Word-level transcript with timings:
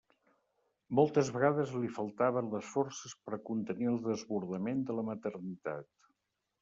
Moltes 0.99 1.27
vegades 1.35 1.73
li 1.83 1.91
faltaven 1.97 2.49
les 2.55 2.71
forces 2.77 3.13
per 3.27 3.35
a 3.37 3.39
contenir 3.53 3.91
el 3.93 4.01
desbordament 4.09 4.85
de 4.89 4.97
la 5.01 5.05
maternitat. 5.11 5.93